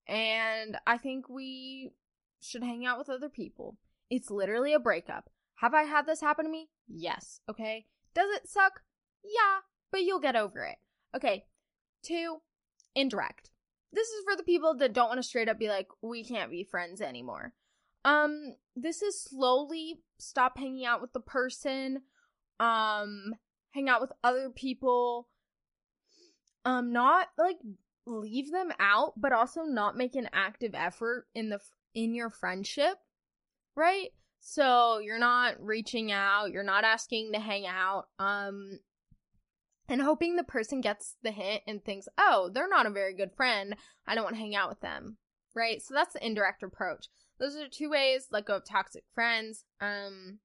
[0.08, 1.92] And I think we
[2.42, 3.78] should hang out with other people.
[4.10, 5.30] It's literally a breakup.
[5.58, 6.70] Have I had this happen to me?
[6.88, 7.42] Yes.
[7.50, 7.86] Okay.
[8.16, 8.82] Does it suck?
[9.24, 9.60] Yeah,
[9.92, 10.78] but you'll get over it.
[11.16, 11.46] Okay.
[12.02, 12.38] Two,
[12.96, 13.52] indirect.
[13.92, 16.52] This is for the people that don't want to straight up be like, we can't
[16.52, 17.54] be friends anymore.
[18.06, 22.04] Um, this is slowly stop hanging out with the person,
[22.60, 23.34] um,
[23.72, 25.28] hang out with other people,
[26.66, 27.58] um, not like
[28.06, 31.60] leave them out, but also not make an active effort in the
[31.94, 32.98] in your friendship
[33.80, 34.10] right?
[34.42, 38.80] So you're not reaching out, you're not asking to hang out, um,
[39.88, 43.32] and hoping the person gets the hint and thinks, oh, they're not a very good
[43.36, 43.76] friend.
[44.06, 45.18] I don't want to hang out with them,
[45.56, 45.82] right?
[45.82, 47.08] So that's the indirect approach.
[47.40, 49.64] Those are two ways let go of toxic friends.
[49.82, 50.40] Um,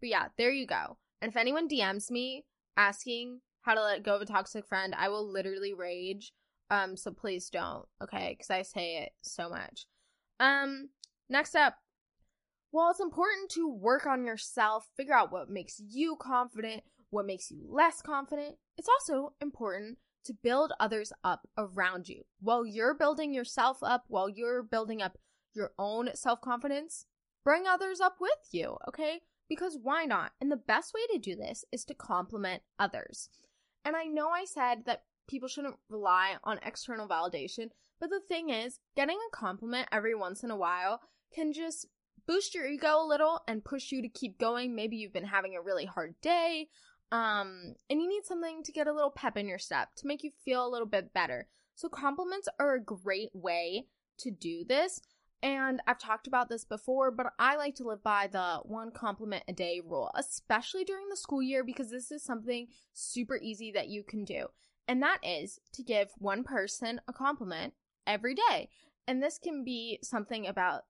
[0.00, 0.98] but yeah, there you go.
[1.22, 2.44] And if anyone DMs me
[2.80, 6.32] asking how to let go of a toxic friend, I will literally rage.
[6.70, 8.34] Um, so please don't, okay?
[8.36, 9.86] Because I say it so much.
[10.38, 10.88] Um,
[11.28, 11.74] next up,
[12.70, 17.50] while it's important to work on yourself, figure out what makes you confident, what makes
[17.50, 22.22] you less confident, it's also important to build others up around you.
[22.40, 25.18] While you're building yourself up, while you're building up
[25.54, 27.06] your own self confidence,
[27.44, 29.20] bring others up with you, okay?
[29.50, 30.30] Because why not?
[30.40, 33.28] And the best way to do this is to compliment others.
[33.84, 38.50] And I know I said that people shouldn't rely on external validation, but the thing
[38.50, 41.00] is, getting a compliment every once in a while
[41.34, 41.88] can just
[42.28, 44.76] boost your ego a little and push you to keep going.
[44.76, 46.68] Maybe you've been having a really hard day,
[47.10, 50.22] um, and you need something to get a little pep in your step to make
[50.22, 51.48] you feel a little bit better.
[51.74, 53.86] So, compliments are a great way
[54.18, 55.00] to do this.
[55.42, 59.44] And I've talked about this before, but I like to live by the one compliment
[59.48, 63.88] a day rule, especially during the school year, because this is something super easy that
[63.88, 64.48] you can do.
[64.86, 67.72] And that is to give one person a compliment
[68.06, 68.68] every day.
[69.06, 70.82] And this can be something about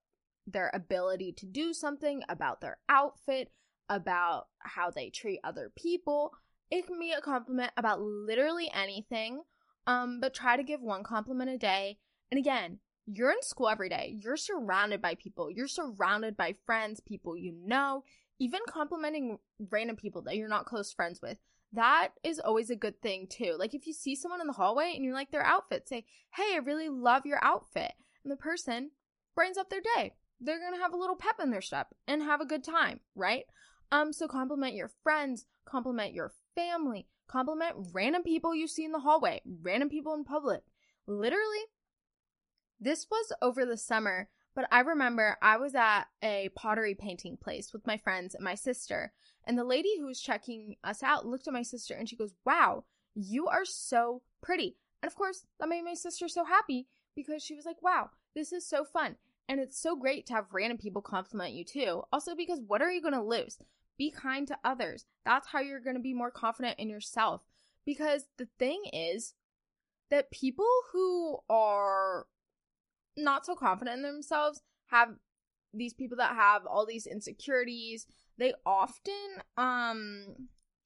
[0.47, 3.53] their ability to do something, about their outfit,
[3.89, 6.33] about how they treat other people.
[6.71, 9.43] It can be a compliment about literally anything.
[9.87, 11.99] Um, but try to give one compliment a day.
[12.31, 12.79] And again,
[13.13, 14.17] you're in school every day.
[14.19, 15.51] You're surrounded by people.
[15.51, 18.05] You're surrounded by friends, people you know,
[18.39, 19.39] even complimenting
[19.71, 21.39] random people that you're not close friends with.
[21.73, 23.57] That is always a good thing too.
[23.59, 26.55] Like if you see someone in the hallway and you like their outfit, say, "Hey,
[26.55, 27.93] I really love your outfit."
[28.25, 28.91] And the person
[29.35, 30.15] brightens up their day.
[30.41, 33.01] They're going to have a little pep in their step and have a good time,
[33.15, 33.45] right?
[33.93, 39.01] Um so compliment your friends, compliment your family, compliment random people you see in the
[39.01, 40.63] hallway, random people in public.
[41.07, 41.67] Literally
[42.81, 47.73] this was over the summer, but I remember I was at a pottery painting place
[47.73, 49.13] with my friends and my sister.
[49.45, 52.35] And the lady who was checking us out looked at my sister and she goes,
[52.45, 54.77] Wow, you are so pretty.
[55.03, 58.53] And of course, that made my sister so happy because she was like, Wow, this
[58.53, 59.17] is so fun.
[59.49, 62.03] And it's so great to have random people compliment you too.
[62.13, 63.59] Also, because what are you going to lose?
[63.99, 65.07] Be kind to others.
[65.25, 67.43] That's how you're going to be more confident in yourself.
[67.85, 69.35] Because the thing is
[70.11, 72.27] that people who are
[73.17, 75.11] not so confident in themselves have
[75.73, 78.07] these people that have all these insecurities.
[78.39, 79.15] They often
[79.57, 80.25] um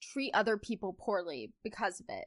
[0.02, 2.26] treat other people poorly because of it.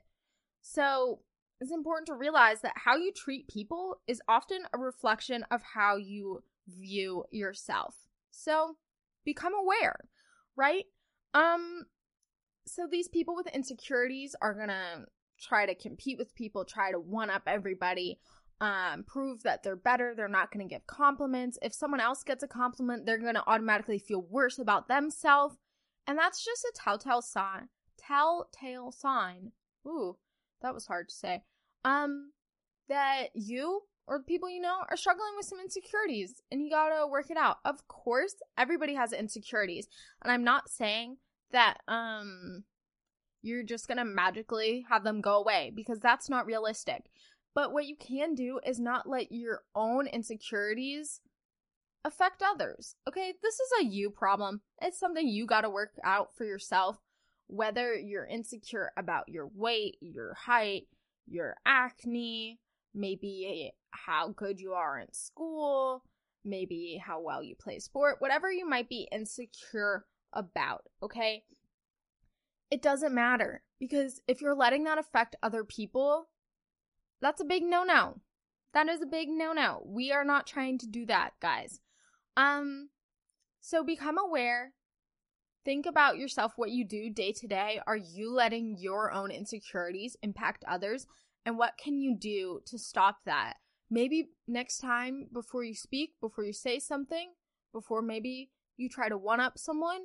[0.61, 1.19] So
[1.59, 5.97] it's important to realize that how you treat people is often a reflection of how
[5.97, 7.95] you view yourself.
[8.31, 8.77] So
[9.25, 10.07] become aware
[10.57, 10.85] right?
[11.33, 11.85] Um
[12.65, 15.05] so these people with insecurities are gonna
[15.39, 18.19] try to compete with people try to one up everybody
[18.59, 20.13] um, prove that they're better.
[20.15, 21.59] They're not going to give compliments.
[21.61, 25.57] If someone else gets a compliment, they're going to automatically feel worse about themselves.
[26.07, 27.69] And that's just a telltale sign.
[27.97, 29.51] Telltale sign.
[29.85, 30.17] Ooh,
[30.61, 31.43] that was hard to say.
[31.85, 32.31] Um,
[32.89, 37.05] that you or the people you know are struggling with some insecurities and you gotta
[37.05, 37.57] work it out.
[37.65, 39.87] Of course, everybody has insecurities.
[40.23, 41.17] And I'm not saying
[41.51, 42.63] that, um,
[43.41, 47.03] you're just gonna magically have them go away because that's not realistic.
[47.57, 51.21] But what you can do is not let your own insecurities
[52.05, 52.93] affect others.
[53.07, 54.61] Okay, this is a you problem.
[54.79, 56.97] It's something you got to work out for yourself.
[57.47, 60.83] Whether you're insecure about your weight, your height,
[61.25, 62.59] your acne,
[62.93, 66.03] maybe how good you are in school,
[66.45, 71.41] maybe how well you play sport, whatever you might be insecure about, okay?
[72.69, 76.27] It doesn't matter because if you're letting that affect other people,
[77.21, 78.21] that's a big no no.
[78.73, 79.83] That is a big no no.
[79.85, 81.79] We are not trying to do that, guys.
[82.35, 82.89] Um,
[83.61, 84.73] so become aware.
[85.65, 87.81] Think about yourself, what you do day to day.
[87.85, 91.07] Are you letting your own insecurities impact others?
[91.45, 93.55] And what can you do to stop that?
[93.89, 97.31] Maybe next time before you speak, before you say something,
[97.73, 100.01] before maybe you try to one up someone,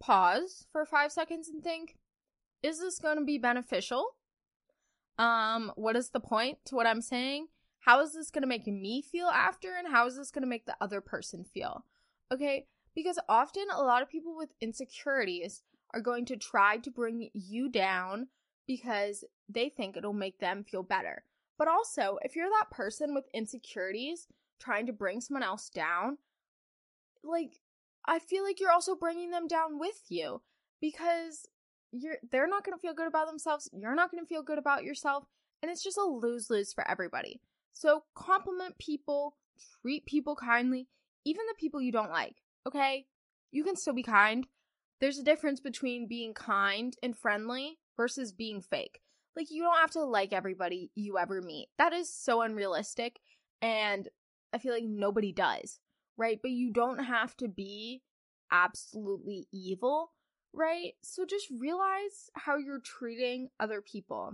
[0.00, 1.96] pause for five seconds and think,
[2.62, 4.16] is this going to be beneficial?
[5.18, 7.48] Um, what is the point to what I'm saying?
[7.80, 10.48] How is this going to make me feel after and how is this going to
[10.48, 11.84] make the other person feel?
[12.32, 12.66] Okay?
[12.94, 15.62] Because often a lot of people with insecurities
[15.94, 18.28] are going to try to bring you down
[18.66, 21.22] because they think it'll make them feel better.
[21.58, 24.26] But also, if you're that person with insecurities
[24.58, 26.18] trying to bring someone else down,
[27.22, 27.60] like
[28.04, 30.42] I feel like you're also bringing them down with you
[30.80, 31.46] because
[31.92, 34.58] you're they're not going to feel good about themselves, you're not going to feel good
[34.58, 35.24] about yourself,
[35.62, 37.40] and it's just a lose-lose for everybody.
[37.72, 39.36] So compliment people,
[39.82, 40.88] treat people kindly,
[41.24, 43.06] even the people you don't like, okay?
[43.52, 44.46] You can still be kind.
[45.00, 49.00] There's a difference between being kind and friendly versus being fake.
[49.36, 51.68] Like you don't have to like everybody you ever meet.
[51.78, 53.20] That is so unrealistic
[53.60, 54.08] and
[54.52, 55.80] I feel like nobody does,
[56.16, 56.38] right?
[56.40, 58.02] But you don't have to be
[58.50, 60.12] absolutely evil
[60.56, 60.94] right?
[61.02, 64.32] So just realize how you're treating other people.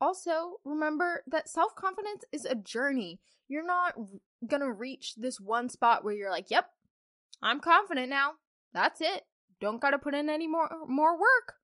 [0.00, 3.20] Also, remember that self confidence is a journey.
[3.48, 3.94] You're not
[4.46, 6.70] gonna reach this one spot where you're like, yep,
[7.40, 8.32] I'm confident now.
[8.72, 9.22] That's it.
[9.60, 11.54] Don't gotta put in any more, more work.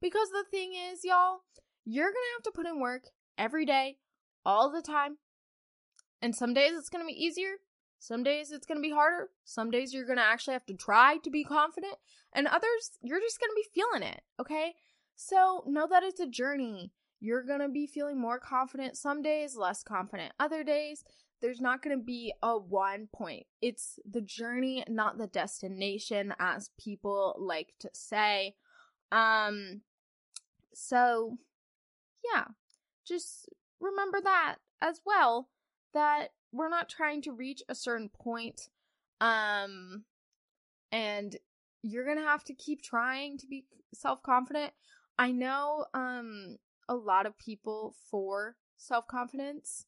[0.00, 1.40] Because the thing is, y'all,
[1.84, 3.04] you're gonna have to put in work
[3.36, 3.98] every day,
[4.44, 5.18] all the time.
[6.22, 7.56] And some days it's gonna be easier,
[7.98, 9.28] some days it's going to be harder.
[9.44, 11.96] Some days you're going to actually have to try to be confident.
[12.32, 14.22] And others, you're just going to be feeling it.
[14.40, 14.74] Okay.
[15.16, 16.92] So know that it's a journey.
[17.20, 21.04] You're going to be feeling more confident some days, less confident other days.
[21.40, 23.46] there's not going to be a one point.
[23.62, 28.54] It's the journey, not the destination, as people like to say.
[29.12, 29.82] Um,
[30.74, 31.38] so
[32.32, 32.44] yeah,
[33.06, 33.48] just
[33.80, 35.48] remember that as well
[35.94, 38.68] that we're not trying to reach a certain point
[39.20, 40.04] um
[40.92, 41.36] and
[41.82, 44.72] you're going to have to keep trying to be self-confident.
[45.18, 46.56] I know um
[46.88, 49.86] a lot of people for self-confidence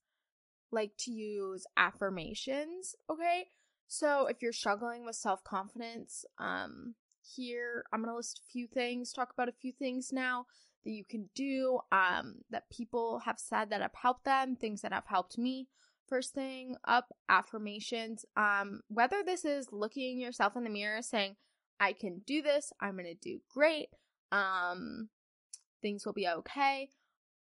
[0.73, 3.46] like to use affirmations, okay?
[3.88, 9.12] So if you're struggling with self-confidence, um here I'm going to list a few things,
[9.12, 10.46] talk about a few things now
[10.85, 14.92] that you can do um that people have said that have helped them, things that
[14.92, 15.68] have helped me.
[16.11, 18.27] First thing up, affirmations.
[18.37, 21.37] Um whether this is looking yourself in the mirror saying
[21.79, 23.88] I can do this, I'm going to do great.
[24.33, 25.09] Um
[25.81, 26.90] things will be okay.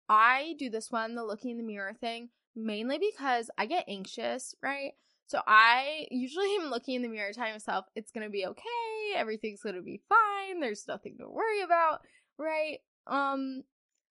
[0.10, 4.56] I do this one, the looking in the mirror thing, mainly because I get anxious,
[4.62, 4.93] right?
[5.28, 9.15] So I usually am looking in the mirror telling myself it's going to be okay,
[9.15, 12.01] everything's going to be fine, there's nothing to worry about,
[12.38, 12.80] right?
[13.08, 13.63] Um,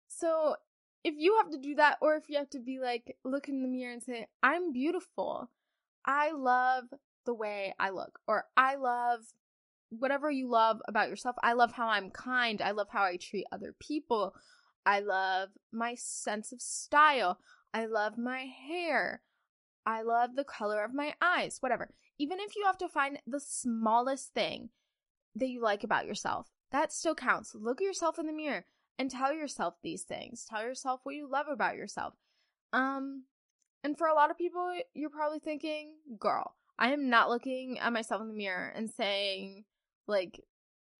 [0.07, 0.55] so
[1.03, 3.61] if you have to do that, or if you have to be like, look in
[3.61, 5.49] the mirror and say, I'm beautiful,
[6.05, 6.85] I love
[7.25, 9.21] the way I look, or I love
[9.89, 11.35] whatever you love about yourself.
[11.41, 14.35] I love how I'm kind, I love how I treat other people,
[14.85, 17.39] I love my sense of style,
[17.73, 19.21] I love my hair.
[19.85, 21.89] I love the color of my eyes, whatever.
[22.19, 24.69] Even if you have to find the smallest thing
[25.35, 27.55] that you like about yourself, that still counts.
[27.55, 28.65] Look at yourself in the mirror
[28.99, 30.45] and tell yourself these things.
[30.47, 32.13] Tell yourself what you love about yourself.
[32.73, 33.23] Um
[33.83, 37.93] and for a lot of people you're probably thinking, "Girl, I am not looking at
[37.93, 39.63] myself in the mirror and saying
[40.05, 40.41] like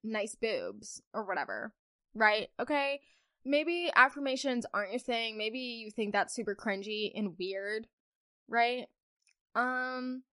[0.03, 1.75] nice boobs or whatever."
[2.15, 2.49] Right?
[2.59, 3.01] Okay?
[3.45, 5.37] Maybe affirmations aren't your thing.
[5.37, 7.87] Maybe you think that's super cringy and weird,
[8.47, 8.87] right?
[9.55, 10.23] Um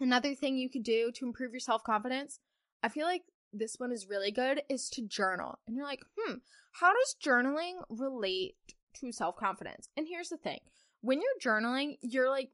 [0.00, 2.40] another thing you could do to improve your self-confidence,
[2.82, 3.22] I feel like
[3.54, 5.58] this one is really good is to journal.
[5.66, 6.34] And you're like, hmm,
[6.72, 8.56] how does journaling relate
[9.00, 9.88] to self confidence?
[9.96, 10.60] And here's the thing
[11.00, 12.50] when you're journaling, you're like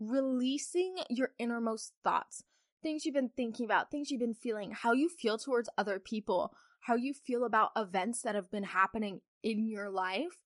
[0.00, 2.42] releasing your innermost thoughts,
[2.82, 6.54] things you've been thinking about, things you've been feeling, how you feel towards other people,
[6.80, 10.38] how you feel about events that have been happening in your life.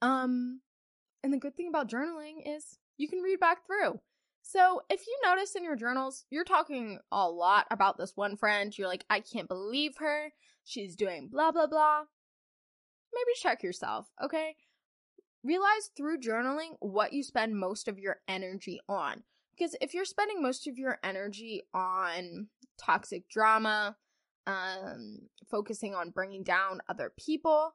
[0.00, 0.60] Um,
[1.22, 4.00] and the good thing about journaling is you can read back through.
[4.46, 8.76] So, if you notice in your journals, you're talking a lot about this one friend,
[8.76, 12.02] you're like, I can't believe her, she's doing blah, blah, blah.
[13.14, 14.56] Maybe check yourself, okay?
[15.42, 19.22] Realize through journaling what you spend most of your energy on.
[19.56, 23.96] Because if you're spending most of your energy on toxic drama,
[24.46, 27.74] um, focusing on bringing down other people,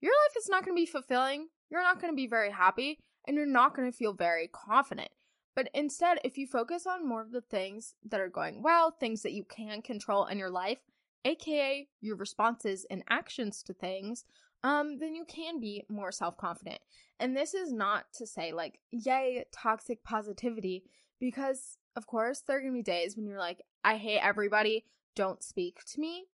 [0.00, 1.46] your life is not going to be fulfilling.
[1.70, 5.10] You're not going to be very happy, and you're not going to feel very confident.
[5.58, 9.22] But instead, if you focus on more of the things that are going well, things
[9.22, 10.78] that you can control in your life,
[11.24, 14.24] aka your responses and actions to things,
[14.62, 16.78] um, then you can be more self confident.
[17.18, 20.84] And this is not to say, like, yay, toxic positivity,
[21.18, 24.84] because of course, there are gonna be days when you're like, I hate everybody,
[25.16, 26.26] don't speak to me.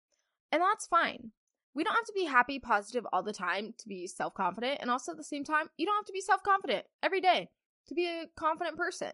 [0.53, 1.31] And that's fine.
[1.73, 4.83] We don't have to be happy, positive all the time to be self confident.
[4.83, 7.49] And also at the same time, you don't have to be self confident every day
[7.89, 9.13] to be a confident person,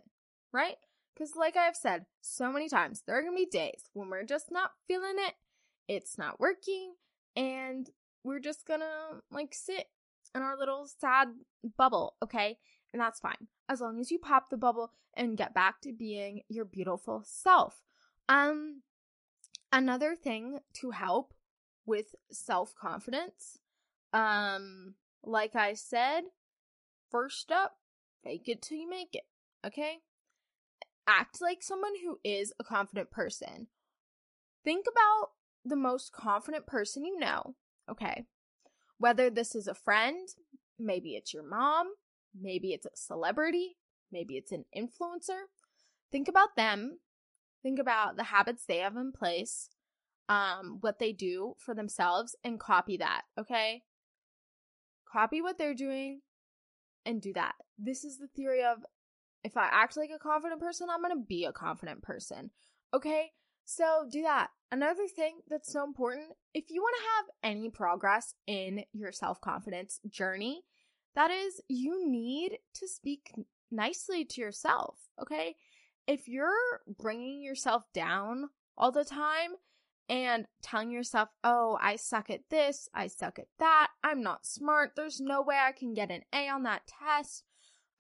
[0.53, 0.77] right?
[1.15, 4.25] Because, like I've said so many times, there are going to be days when we're
[4.25, 5.35] just not feeling it,
[5.89, 6.95] it's not working,
[7.37, 7.91] and
[8.25, 9.87] we're just gonna like sit
[10.35, 11.29] in our little sad
[11.77, 12.59] bubble, okay?
[12.93, 16.43] And that's fine as long as you pop the bubble and get back to being
[16.49, 17.83] your beautiful self.
[18.29, 18.83] Um,
[19.73, 21.35] another thing to help
[21.87, 23.59] with self confidence,
[24.13, 26.23] um, like I said,
[27.11, 27.77] first up,
[28.23, 29.25] Fake it till you make it,
[29.67, 29.99] okay?
[31.07, 33.69] Act like someone who is a confident person.
[34.65, 35.31] Think about
[35.65, 37.55] the most confident person you know,
[37.91, 38.27] okay?
[38.99, 40.29] Whether this is a friend,
[40.79, 41.89] maybe it's your mom,
[42.39, 43.77] maybe it's a celebrity,
[44.13, 45.45] maybe it's an influencer.
[46.13, 46.99] Think about them.
[47.63, 49.69] Think about the habits they have in place,
[50.29, 53.83] um, what they do for themselves, and copy that, okay?
[55.11, 56.21] Copy what they're doing,
[57.07, 57.55] and do that.
[57.79, 58.79] This is the theory of
[59.43, 62.51] if I act like a confident person, I'm going to be a confident person.
[62.93, 63.31] Okay?
[63.65, 64.49] So do that.
[64.73, 69.41] Another thing that's so important if you want to have any progress in your self
[69.41, 70.63] confidence journey,
[71.15, 73.33] that is, you need to speak
[73.71, 74.97] nicely to yourself.
[75.21, 75.57] Okay?
[76.07, 79.51] If you're bringing yourself down all the time,
[80.11, 84.93] and telling yourself, oh, I suck at this, I suck at that, I'm not smart,
[84.97, 87.45] there's no way I can get an A on that test,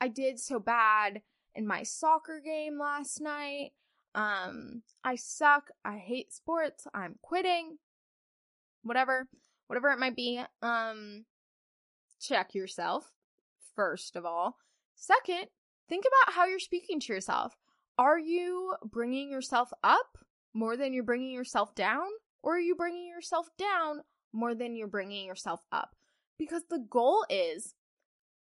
[0.00, 1.22] I did so bad,
[1.54, 3.72] in my soccer game last night.
[4.14, 5.70] Um, I suck.
[5.84, 6.86] I hate sports.
[6.94, 7.78] I'm quitting.
[8.82, 9.28] Whatever,
[9.66, 10.42] whatever it might be.
[10.62, 11.26] Um,
[12.20, 13.12] check yourself,
[13.76, 14.56] first of all.
[14.94, 15.46] Second,
[15.88, 17.56] think about how you're speaking to yourself.
[17.98, 20.18] Are you bringing yourself up
[20.54, 22.06] more than you're bringing yourself down?
[22.42, 24.00] Or are you bringing yourself down
[24.32, 25.94] more than you're bringing yourself up?
[26.38, 27.74] Because the goal is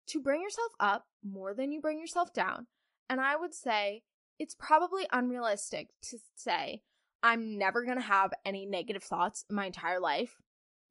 [0.08, 2.66] to bring yourself up more than you bring yourself down.
[3.10, 4.02] And I would say
[4.38, 6.82] it's probably unrealistic to say
[7.22, 10.36] I'm never going to have any negative thoughts in my entire life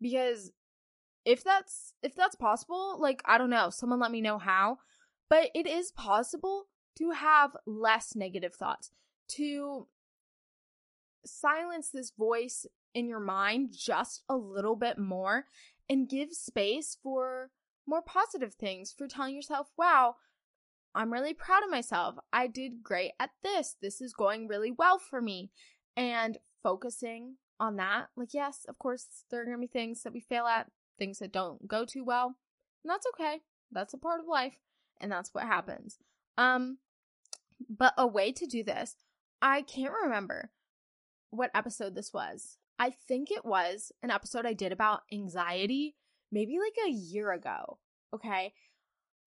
[0.02, 0.52] because
[1.26, 4.78] if that's if that's possible, like I don't know, someone let me know how,
[5.30, 8.92] but it is possible to have less negative thoughts,
[9.30, 9.88] to
[11.28, 15.46] silence this voice in your mind just a little bit more
[15.90, 17.52] and give space for
[17.86, 20.16] more positive things, for telling yourself, wow,
[20.94, 22.16] I'm really proud of myself.
[22.34, 23.76] I did great at this.
[23.82, 25.52] This is going really well for me.
[25.96, 28.08] And focusing on that.
[28.16, 30.70] Like, yes, of course, there are going to be things that we fail at,
[31.00, 32.36] things that don't go too well.
[32.84, 33.42] And that's okay.
[33.72, 34.58] That's a part of life.
[35.00, 35.98] And that's what happens.
[36.38, 36.80] Um,
[37.70, 38.96] but a way to do this,
[39.42, 40.52] I can't remember
[41.30, 42.58] what episode this was.
[42.80, 45.96] I think it was an episode I did about anxiety,
[46.32, 47.80] maybe like a year ago.
[48.14, 48.54] Okay.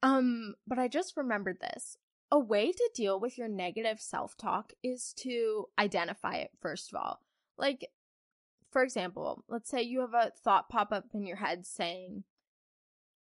[0.03, 1.97] Um, but I just remembered this.
[2.31, 7.01] A way to deal with your negative self talk is to identify it, first of
[7.01, 7.21] all.
[7.59, 7.89] Like,
[8.71, 12.23] for example, let's say you have a thought pop up in your head saying,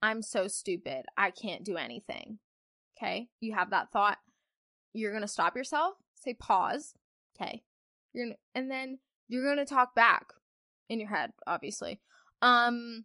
[0.02, 1.06] I'm so stupid.
[1.16, 2.38] I can't do anything.
[2.96, 3.28] Okay.
[3.40, 4.18] You have that thought.
[4.92, 6.94] You're going to stop yourself, say pause.
[7.34, 7.62] Okay.
[8.12, 8.98] You're and then
[9.28, 10.26] you're going to talk back
[10.88, 12.00] in your head, obviously,
[12.42, 13.04] um,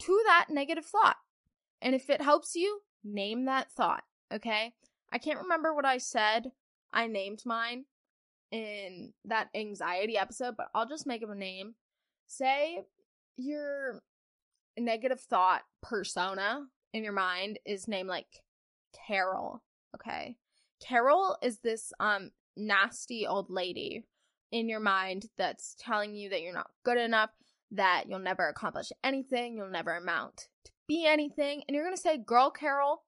[0.00, 1.16] to that negative thought.
[1.80, 4.72] And if it helps you, name that thought, okay?
[5.10, 6.52] I can't remember what I said.
[6.92, 7.84] I named mine
[8.50, 11.74] in that anxiety episode, but I'll just make up a name.
[12.26, 12.82] Say
[13.36, 14.02] your
[14.78, 18.42] negative thought persona in your mind is named like
[19.06, 19.62] Carol,
[19.94, 20.36] okay?
[20.80, 24.04] Carol is this um nasty old lady
[24.50, 27.30] in your mind that's telling you that you're not good enough,
[27.70, 32.18] that you'll never accomplish anything, you'll never amount to be anything, and you're gonna say,
[32.18, 33.02] Girl, Carol,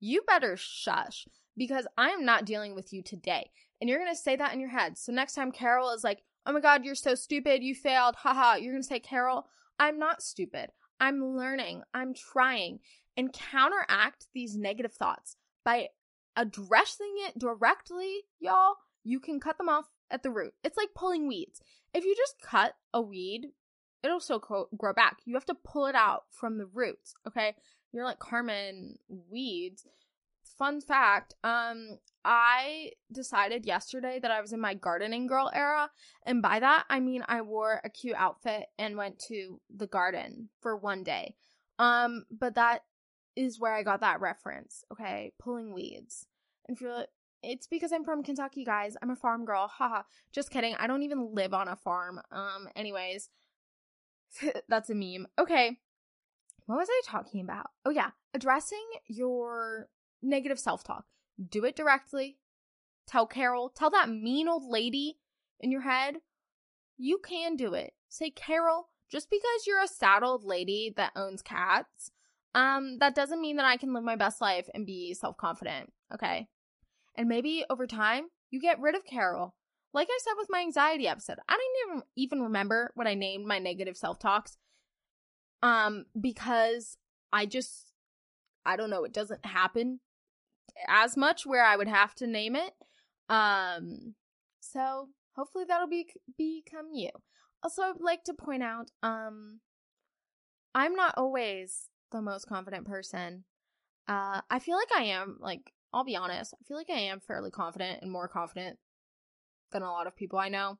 [0.00, 1.26] you better shush
[1.56, 3.50] because I am not dealing with you today.
[3.80, 4.96] And you're gonna say that in your head.
[4.96, 8.54] So next time Carol is like, Oh my god, you're so stupid, you failed, haha,
[8.54, 10.70] you're gonna say, Carol, I'm not stupid.
[11.00, 12.78] I'm learning, I'm trying,
[13.16, 15.88] and counteract these negative thoughts by
[16.36, 18.74] addressing it directly, y'all.
[19.04, 20.52] You can cut them off at the root.
[20.62, 21.60] It's like pulling weeds.
[21.94, 23.52] If you just cut a weed,
[24.02, 24.42] it'll still
[24.76, 25.18] grow back.
[25.24, 27.54] You have to pull it out from the roots, okay?
[27.92, 28.96] You're like Carmen
[29.30, 29.86] weeds.
[30.58, 35.90] Fun fact, um I decided yesterday that I was in my gardening girl era,
[36.24, 40.48] and by that I mean I wore a cute outfit and went to the garden
[40.60, 41.34] for one day.
[41.78, 42.84] Um but that
[43.36, 45.32] is where I got that reference, okay?
[45.38, 46.26] Pulling weeds.
[46.68, 47.06] And you're
[47.42, 48.96] it's because I'm from Kentucky, guys.
[49.00, 49.68] I'm a farm girl.
[49.78, 50.02] Haha.
[50.32, 50.74] Just kidding.
[50.78, 52.20] I don't even live on a farm.
[52.32, 53.30] Um, anyways.
[54.68, 55.28] That's a meme.
[55.38, 55.78] Okay.
[56.66, 57.70] What was I talking about?
[57.84, 58.10] Oh, yeah.
[58.34, 59.88] Addressing your
[60.22, 61.04] negative self talk.
[61.50, 62.38] Do it directly.
[63.06, 65.18] Tell Carol, tell that mean old lady
[65.60, 66.16] in your head,
[66.98, 67.92] you can do it.
[68.08, 72.10] Say, Carol, just because you're a sad old lady that owns cats,
[72.56, 75.92] um, that doesn't mean that I can live my best life and be self confident.
[76.12, 76.48] Okay.
[77.14, 79.54] And maybe over time, you get rid of Carol.
[79.92, 83.58] Like I said with my anxiety episode, I don't even remember what I named my
[83.58, 84.56] negative self-talks.
[85.62, 86.96] Um because
[87.32, 87.92] I just
[88.64, 90.00] I don't know, it doesn't happen
[90.88, 92.72] as much where I would have to name it.
[93.28, 94.14] Um
[94.60, 97.10] so hopefully that'll be become you.
[97.62, 99.60] Also, I'd like to point out um
[100.74, 103.44] I'm not always the most confident person.
[104.08, 107.20] Uh I feel like I am like I'll be honest, I feel like I am
[107.20, 108.78] fairly confident and more confident
[109.72, 110.78] than a lot of people I know.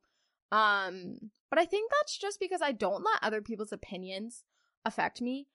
[0.52, 4.44] Um, but I think that's just because I don't let other people's opinions
[4.84, 5.48] affect me.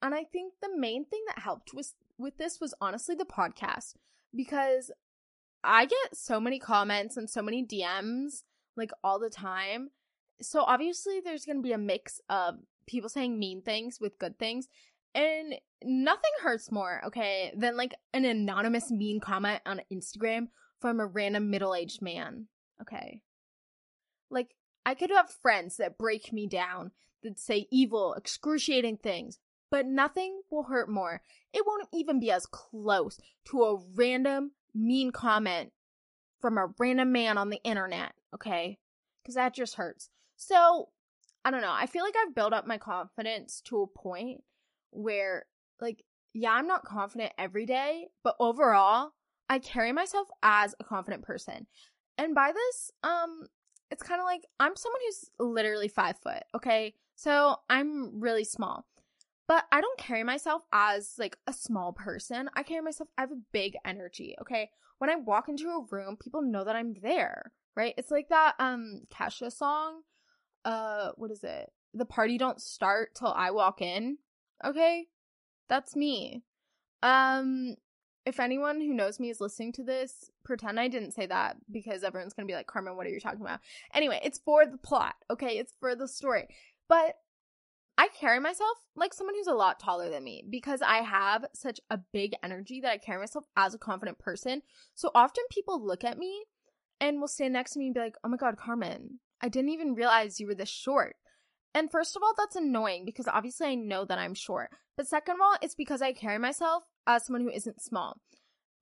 [0.00, 3.94] And I think the main thing that helped with with this was honestly the podcast
[4.34, 4.90] because
[5.64, 8.42] I get so many comments and so many DMs
[8.76, 9.90] like all the time.
[10.40, 12.56] So obviously there's going to be a mix of
[12.86, 14.68] people saying mean things with good things
[15.14, 15.54] and
[15.84, 20.48] nothing hurts more, okay, than like an anonymous mean comment on Instagram
[20.80, 22.46] from a random middle aged man,
[22.80, 23.20] okay?
[24.30, 24.54] Like,
[24.84, 26.92] I could have friends that break me down,
[27.22, 29.38] that say evil, excruciating things,
[29.70, 31.22] but nothing will hurt more.
[31.52, 35.72] It won't even be as close to a random mean comment
[36.40, 38.78] from a random man on the internet, okay?
[39.22, 40.10] Because that just hurts.
[40.36, 40.88] So,
[41.44, 41.72] I don't know.
[41.72, 44.42] I feel like I've built up my confidence to a point
[44.92, 45.46] where,
[45.80, 49.12] like, yeah, I'm not confident every day, but overall,
[49.48, 51.66] I carry myself as a confident person.
[52.16, 53.46] And by this, um,
[53.90, 56.94] it's kind of like I'm someone who's literally five foot, okay?
[57.14, 58.86] So I'm really small.
[59.46, 62.48] But I don't carry myself as like a small person.
[62.54, 64.70] I carry myself, I have a big energy, okay?
[64.98, 67.94] When I walk into a room, people know that I'm there, right?
[67.98, 70.02] It's like that um Kesha song.
[70.64, 71.70] Uh what is it?
[71.92, 74.16] The party don't start till I walk in.
[74.64, 75.06] Okay?
[75.68, 76.42] That's me.
[77.02, 77.76] Um
[78.24, 82.04] if anyone who knows me is listening to this, pretend I didn't say that because
[82.04, 83.60] everyone's gonna be like, Carmen, what are you talking about?
[83.94, 85.58] Anyway, it's for the plot, okay?
[85.58, 86.46] It's for the story.
[86.88, 87.16] But
[87.98, 91.80] I carry myself like someone who's a lot taller than me because I have such
[91.90, 94.62] a big energy that I carry myself as a confident person.
[94.94, 96.44] So often people look at me
[97.00, 99.70] and will stand next to me and be like, oh my God, Carmen, I didn't
[99.70, 101.16] even realize you were this short.
[101.74, 104.70] And first of all, that's annoying because obviously I know that I'm short.
[104.96, 108.20] But second of all, it's because I carry myself as someone who isn't small.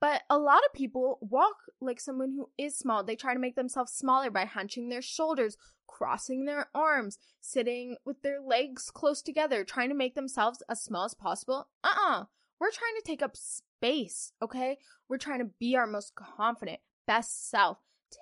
[0.01, 3.05] But a lot of people walk like someone who is small.
[3.05, 8.23] They try to make themselves smaller by hunching their shoulders, crossing their arms, sitting with
[8.23, 11.69] their legs close together, trying to make themselves as small as possible.
[11.85, 12.21] Uh uh-uh.
[12.21, 12.25] uh.
[12.61, 14.79] we are trying to take up space, okay?
[15.09, 17.79] We're trying to be our most confident, best self.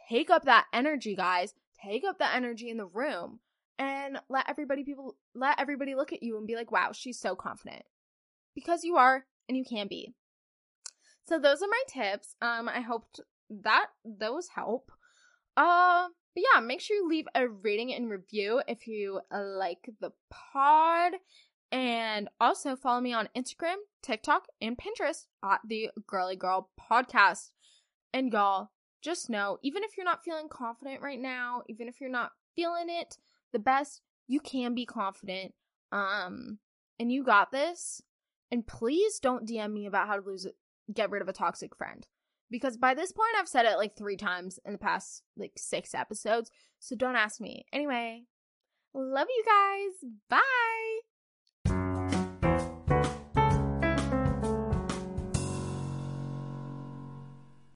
[0.08, 1.54] Take up that energy, guys.
[1.82, 3.38] Take up the energy in the room
[3.78, 7.34] and let everybody people let everybody look at you and be like, "Wow, she's so
[7.34, 7.82] confident."
[8.54, 10.14] Because you are and you can be.
[11.26, 12.34] So those are my tips.
[12.42, 13.20] Um I hoped
[13.50, 14.90] that those help.
[15.56, 20.12] Uh but yeah, make sure you leave a rating and review if you like the
[20.30, 21.14] pod.
[21.70, 27.50] And also follow me on Instagram, TikTok, and Pinterest at the Girly Girl Podcast.
[28.14, 28.70] And y'all,
[29.02, 32.86] just know, even if you're not feeling confident right now, even if you're not feeling
[32.88, 33.18] it
[33.52, 35.54] the best, you can be confident.
[35.92, 36.58] Um,
[36.98, 38.02] and you got this.
[38.50, 40.46] And please don't DM me about how to lose
[40.92, 42.06] get rid of a toxic friend.
[42.50, 45.94] Because by this point I've said it like 3 times in the past like 6
[45.94, 47.66] episodes, so don't ask me.
[47.72, 48.24] Anyway,
[48.94, 50.10] love you guys.
[50.30, 50.97] Bye.